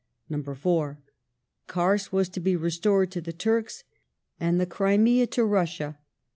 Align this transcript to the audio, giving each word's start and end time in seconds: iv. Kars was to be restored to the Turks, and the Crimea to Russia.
iv. 0.31 0.95
Kars 1.67 2.11
was 2.11 2.27
to 2.29 2.39
be 2.39 2.55
restored 2.55 3.11
to 3.11 3.21
the 3.21 3.31
Turks, 3.31 3.83
and 4.39 4.59
the 4.59 4.65
Crimea 4.65 5.27
to 5.27 5.45
Russia. 5.45 5.99